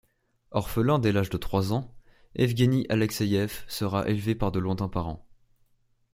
[0.49, 1.93] Orphelin dès l'âge de trois ans
[2.33, 5.27] Evgeni Alexeïev sera élevé par de lointains parents.